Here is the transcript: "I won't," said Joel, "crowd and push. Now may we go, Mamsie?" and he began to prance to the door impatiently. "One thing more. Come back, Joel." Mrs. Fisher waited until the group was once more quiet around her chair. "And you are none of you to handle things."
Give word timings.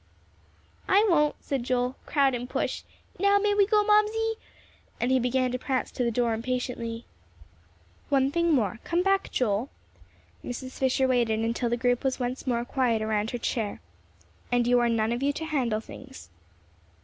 "I 0.87 1.05
won't," 1.11 1.35
said 1.41 1.61
Joel, 1.63 1.95
"crowd 2.07 2.33
and 2.33 2.49
push. 2.49 2.81
Now 3.19 3.37
may 3.37 3.53
we 3.53 3.67
go, 3.67 3.83
Mamsie?" 3.83 4.33
and 4.99 5.11
he 5.11 5.19
began 5.19 5.51
to 5.51 5.59
prance 5.59 5.91
to 5.91 6.03
the 6.03 6.09
door 6.09 6.33
impatiently. 6.33 7.05
"One 8.09 8.31
thing 8.31 8.51
more. 8.51 8.79
Come 8.83 9.03
back, 9.03 9.29
Joel." 9.29 9.69
Mrs. 10.43 10.71
Fisher 10.79 11.07
waited 11.07 11.37
until 11.41 11.69
the 11.69 11.77
group 11.77 12.03
was 12.03 12.19
once 12.19 12.47
more 12.47 12.65
quiet 12.65 13.03
around 13.03 13.29
her 13.29 13.37
chair. 13.37 13.79
"And 14.51 14.65
you 14.65 14.79
are 14.79 14.89
none 14.89 15.11
of 15.11 15.21
you 15.21 15.31
to 15.33 15.45
handle 15.45 15.79
things." 15.81 16.29